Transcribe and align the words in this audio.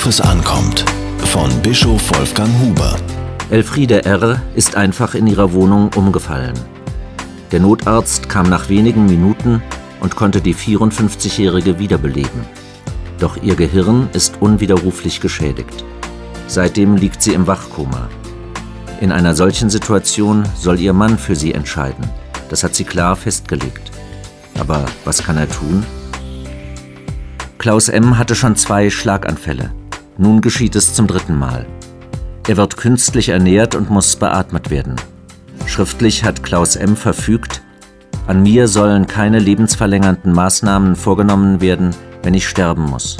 Worauf 0.00 0.08
es 0.08 0.20
ankommt. 0.22 0.86
Von 1.26 1.50
Bischof 1.60 2.00
Wolfgang 2.16 2.48
Huber. 2.58 2.96
Elfriede 3.50 4.06
R. 4.06 4.40
ist 4.54 4.74
einfach 4.74 5.14
in 5.14 5.26
ihrer 5.26 5.52
Wohnung 5.52 5.90
umgefallen. 5.94 6.58
Der 7.52 7.60
Notarzt 7.60 8.26
kam 8.26 8.48
nach 8.48 8.70
wenigen 8.70 9.04
Minuten 9.04 9.62
und 10.00 10.16
konnte 10.16 10.40
die 10.40 10.54
54-Jährige 10.54 11.78
wiederbeleben. 11.78 12.46
Doch 13.18 13.42
ihr 13.42 13.54
Gehirn 13.56 14.08
ist 14.14 14.40
unwiderruflich 14.40 15.20
geschädigt. 15.20 15.84
Seitdem 16.46 16.96
liegt 16.96 17.20
sie 17.20 17.34
im 17.34 17.46
Wachkoma. 17.46 18.08
In 19.02 19.12
einer 19.12 19.34
solchen 19.34 19.68
Situation 19.68 20.48
soll 20.56 20.80
ihr 20.80 20.94
Mann 20.94 21.18
für 21.18 21.36
sie 21.36 21.52
entscheiden. 21.52 22.08
Das 22.48 22.64
hat 22.64 22.74
sie 22.74 22.84
klar 22.84 23.16
festgelegt. 23.16 23.90
Aber 24.58 24.86
was 25.04 25.22
kann 25.22 25.36
er 25.36 25.50
tun? 25.50 25.84
Klaus 27.58 27.90
M. 27.90 28.16
hatte 28.16 28.34
schon 28.34 28.56
zwei 28.56 28.88
Schlaganfälle. 28.88 29.72
Nun 30.20 30.42
geschieht 30.42 30.76
es 30.76 30.92
zum 30.92 31.06
dritten 31.06 31.34
Mal. 31.34 31.64
Er 32.46 32.58
wird 32.58 32.76
künstlich 32.76 33.30
ernährt 33.30 33.74
und 33.74 33.88
muss 33.88 34.16
beatmet 34.16 34.68
werden. 34.68 34.96
Schriftlich 35.64 36.24
hat 36.24 36.42
Klaus 36.42 36.76
M. 36.76 36.94
verfügt, 36.94 37.62
an 38.26 38.42
mir 38.42 38.68
sollen 38.68 39.06
keine 39.06 39.38
lebensverlängernden 39.38 40.34
Maßnahmen 40.34 40.94
vorgenommen 40.94 41.62
werden, 41.62 41.96
wenn 42.22 42.34
ich 42.34 42.46
sterben 42.46 42.82
muss. 42.82 43.16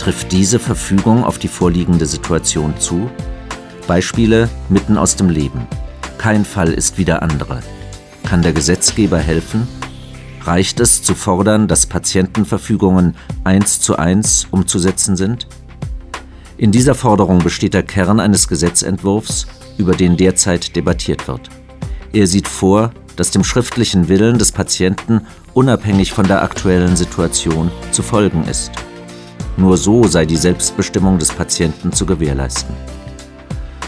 Trifft 0.00 0.32
diese 0.32 0.58
Verfügung 0.58 1.22
auf 1.22 1.38
die 1.38 1.46
vorliegende 1.46 2.06
Situation 2.06 2.74
zu? 2.80 3.08
Beispiele 3.86 4.48
mitten 4.68 4.98
aus 4.98 5.14
dem 5.14 5.30
Leben. 5.30 5.68
Kein 6.18 6.44
Fall 6.44 6.72
ist 6.72 6.98
wie 6.98 7.04
der 7.04 7.22
andere. 7.22 7.60
Kann 8.24 8.42
der 8.42 8.52
Gesetzgeber 8.52 9.18
helfen? 9.18 9.68
Reicht 10.42 10.80
es 10.80 11.04
zu 11.04 11.14
fordern, 11.14 11.68
dass 11.68 11.86
Patientenverfügungen 11.86 13.14
eins 13.44 13.80
zu 13.80 13.94
eins 13.94 14.48
umzusetzen 14.50 15.16
sind? 15.16 15.46
In 16.60 16.72
dieser 16.72 16.94
Forderung 16.94 17.38
besteht 17.38 17.72
der 17.72 17.82
Kern 17.82 18.20
eines 18.20 18.46
Gesetzentwurfs, 18.46 19.46
über 19.78 19.94
den 19.94 20.18
derzeit 20.18 20.76
debattiert 20.76 21.26
wird. 21.26 21.48
Er 22.12 22.26
sieht 22.26 22.46
vor, 22.46 22.90
dass 23.16 23.30
dem 23.30 23.44
schriftlichen 23.44 24.08
Willen 24.08 24.36
des 24.36 24.52
Patienten 24.52 25.22
unabhängig 25.54 26.12
von 26.12 26.28
der 26.28 26.42
aktuellen 26.42 26.96
Situation 26.96 27.70
zu 27.92 28.02
folgen 28.02 28.44
ist. 28.44 28.72
Nur 29.56 29.78
so 29.78 30.06
sei 30.06 30.26
die 30.26 30.36
Selbstbestimmung 30.36 31.18
des 31.18 31.32
Patienten 31.32 31.94
zu 31.94 32.04
gewährleisten. 32.04 32.74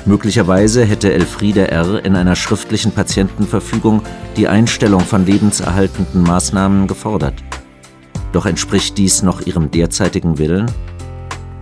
Möglicherweise 0.06 0.82
hätte 0.86 1.12
Elfriede 1.12 1.70
R. 1.70 2.02
in 2.02 2.16
einer 2.16 2.36
schriftlichen 2.36 2.92
Patientenverfügung 2.92 4.00
die 4.38 4.48
Einstellung 4.48 5.00
von 5.00 5.26
lebenserhaltenden 5.26 6.22
Maßnahmen 6.22 6.86
gefordert. 6.86 7.34
Doch 8.32 8.46
entspricht 8.46 8.96
dies 8.96 9.22
noch 9.22 9.42
ihrem 9.42 9.70
derzeitigen 9.70 10.38
Willen? 10.38 10.70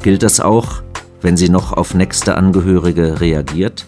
Gilt 0.03 0.23
das 0.23 0.39
auch, 0.39 0.85
wenn 1.23 1.37
sie 1.37 1.49
noch 1.49 1.73
auf 1.73 1.95
nächste 1.95 2.37
Angehörige 2.37 3.21
reagiert? 3.21 3.87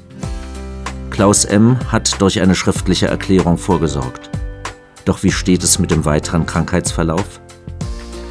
Klaus 1.11 1.45
M. 1.45 1.79
hat 1.91 2.21
durch 2.21 2.41
eine 2.41 2.55
schriftliche 2.55 3.07
Erklärung 3.07 3.59
vorgesorgt. 3.59 4.31
Doch 5.05 5.23
wie 5.23 5.33
steht 5.33 5.63
es 5.63 5.79
mit 5.79 5.91
dem 5.91 6.05
weiteren 6.05 6.47
Krankheitsverlauf? 6.47 7.41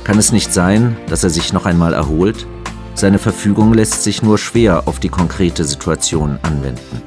Kann 0.03 0.17
es 0.17 0.31
nicht 0.31 0.51
sein, 0.51 0.97
dass 1.07 1.23
er 1.23 1.29
sich 1.29 1.53
noch 1.53 1.65
einmal 1.65 1.93
erholt? 1.93 2.47
Seine 2.95 3.19
Verfügung 3.19 3.73
lässt 3.73 4.03
sich 4.03 4.21
nur 4.21 4.37
schwer 4.37 4.87
auf 4.87 4.99
die 4.99 5.09
konkrete 5.09 5.63
Situation 5.63 6.39
anwenden. 6.41 7.01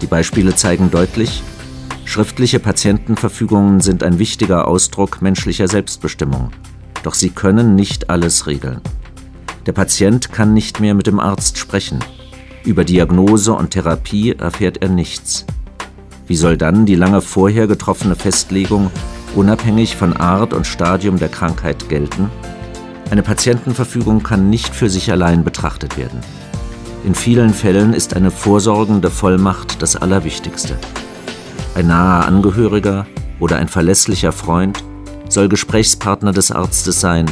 Die 0.00 0.06
Beispiele 0.06 0.54
zeigen 0.54 0.90
deutlich, 0.90 1.42
schriftliche 2.04 2.60
Patientenverfügungen 2.60 3.80
sind 3.80 4.02
ein 4.02 4.18
wichtiger 4.18 4.66
Ausdruck 4.66 5.20
menschlicher 5.20 5.68
Selbstbestimmung, 5.68 6.50
doch 7.02 7.14
sie 7.14 7.30
können 7.30 7.74
nicht 7.74 8.10
alles 8.10 8.46
regeln. 8.46 8.80
Der 9.68 9.74
Patient 9.74 10.32
kann 10.32 10.54
nicht 10.54 10.80
mehr 10.80 10.94
mit 10.94 11.06
dem 11.06 11.20
Arzt 11.20 11.58
sprechen. 11.58 11.98
Über 12.64 12.84
Diagnose 12.84 13.52
und 13.52 13.72
Therapie 13.72 14.32
erfährt 14.32 14.78
er 14.80 14.88
nichts. 14.88 15.44
Wie 16.26 16.36
soll 16.36 16.56
dann 16.56 16.86
die 16.86 16.94
lange 16.94 17.20
vorher 17.20 17.66
getroffene 17.66 18.16
Festlegung 18.16 18.90
unabhängig 19.34 19.94
von 19.94 20.16
Art 20.16 20.54
und 20.54 20.66
Stadium 20.66 21.18
der 21.18 21.28
Krankheit 21.28 21.90
gelten? 21.90 22.30
Eine 23.10 23.22
Patientenverfügung 23.22 24.22
kann 24.22 24.48
nicht 24.48 24.74
für 24.74 24.88
sich 24.88 25.12
allein 25.12 25.44
betrachtet 25.44 25.98
werden. 25.98 26.20
In 27.04 27.14
vielen 27.14 27.52
Fällen 27.52 27.92
ist 27.92 28.16
eine 28.16 28.30
vorsorgende 28.30 29.10
Vollmacht 29.10 29.82
das 29.82 29.96
Allerwichtigste. 29.96 30.78
Ein 31.74 31.88
naher 31.88 32.26
Angehöriger 32.26 33.06
oder 33.38 33.56
ein 33.56 33.68
verlässlicher 33.68 34.32
Freund 34.32 34.82
soll 35.28 35.50
Gesprächspartner 35.50 36.32
des 36.32 36.52
Arztes 36.52 37.02
sein, 37.02 37.26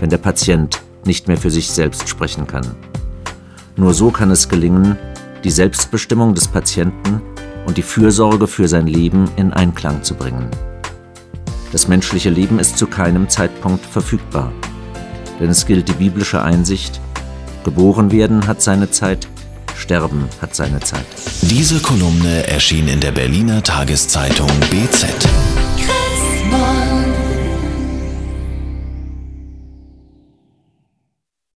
wenn 0.00 0.10
der 0.10 0.18
Patient 0.18 0.82
nicht 1.04 1.28
mehr 1.28 1.36
für 1.36 1.50
sich 1.50 1.70
selbst 1.70 2.08
sprechen 2.08 2.46
kann. 2.46 2.66
Nur 3.76 3.94
so 3.94 4.10
kann 4.10 4.30
es 4.30 4.48
gelingen, 4.48 4.96
die 5.44 5.50
Selbstbestimmung 5.50 6.34
des 6.34 6.48
Patienten 6.48 7.22
und 7.66 7.76
die 7.76 7.82
Fürsorge 7.82 8.46
für 8.46 8.68
sein 8.68 8.86
Leben 8.86 9.30
in 9.36 9.52
Einklang 9.52 10.02
zu 10.02 10.14
bringen. 10.14 10.50
Das 11.72 11.86
menschliche 11.86 12.30
Leben 12.30 12.58
ist 12.58 12.78
zu 12.78 12.86
keinem 12.86 13.28
Zeitpunkt 13.28 13.84
verfügbar 13.84 14.52
denn 15.40 15.50
es 15.50 15.66
gilt 15.66 15.88
die 15.88 15.92
biblische 15.92 16.42
Einsicht, 16.42 17.00
geboren 17.64 18.10
werden 18.10 18.46
hat 18.46 18.62
seine 18.62 18.90
Zeit, 18.90 19.28
sterben 19.76 20.28
hat 20.40 20.54
seine 20.54 20.80
Zeit. 20.80 21.06
Diese 21.42 21.80
Kolumne 21.80 22.46
erschien 22.46 22.88
in 22.88 23.00
der 23.00 23.12
Berliner 23.12 23.62
Tageszeitung 23.62 24.48
BZ. 24.70 25.06